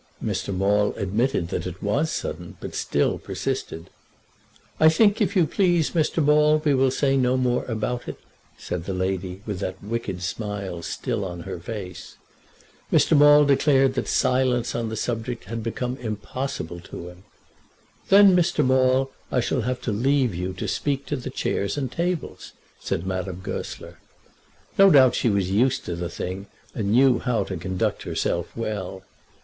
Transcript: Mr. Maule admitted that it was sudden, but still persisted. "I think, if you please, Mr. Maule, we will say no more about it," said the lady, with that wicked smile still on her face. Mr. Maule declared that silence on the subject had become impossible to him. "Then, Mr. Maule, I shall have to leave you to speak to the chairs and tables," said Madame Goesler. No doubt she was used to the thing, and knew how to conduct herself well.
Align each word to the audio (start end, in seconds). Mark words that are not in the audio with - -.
Mr. 0.23 0.51
Maule 0.51 0.95
admitted 0.97 1.49
that 1.49 1.67
it 1.67 1.83
was 1.83 2.09
sudden, 2.11 2.57
but 2.59 2.73
still 2.73 3.19
persisted. 3.19 3.91
"I 4.79 4.89
think, 4.89 5.21
if 5.21 5.35
you 5.35 5.45
please, 5.45 5.91
Mr. 5.91 6.23
Maule, 6.23 6.59
we 6.65 6.73
will 6.73 6.89
say 6.89 7.15
no 7.15 7.37
more 7.37 7.65
about 7.65 8.07
it," 8.07 8.17
said 8.57 8.85
the 8.85 8.95
lady, 8.95 9.41
with 9.45 9.59
that 9.59 9.83
wicked 9.83 10.23
smile 10.23 10.81
still 10.81 11.23
on 11.23 11.41
her 11.41 11.59
face. 11.59 12.15
Mr. 12.91 13.15
Maule 13.15 13.45
declared 13.45 13.93
that 13.93 14.07
silence 14.07 14.73
on 14.73 14.89
the 14.89 14.95
subject 14.95 15.43
had 15.43 15.61
become 15.61 15.97
impossible 15.97 16.79
to 16.79 17.09
him. 17.09 17.23
"Then, 18.09 18.35
Mr. 18.35 18.65
Maule, 18.65 19.11
I 19.31 19.39
shall 19.39 19.61
have 19.61 19.81
to 19.81 19.91
leave 19.91 20.33
you 20.33 20.53
to 20.53 20.67
speak 20.67 21.05
to 21.05 21.15
the 21.15 21.29
chairs 21.29 21.77
and 21.77 21.91
tables," 21.91 22.53
said 22.79 23.05
Madame 23.05 23.41
Goesler. 23.41 23.99
No 24.79 24.89
doubt 24.89 25.13
she 25.13 25.29
was 25.29 25.51
used 25.51 25.85
to 25.85 25.95
the 25.95 26.09
thing, 26.09 26.47
and 26.73 26.89
knew 26.91 27.19
how 27.19 27.43
to 27.43 27.55
conduct 27.55 28.01
herself 28.01 28.47
well. 28.57 29.03